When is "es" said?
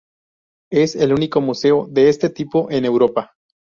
0.71-0.95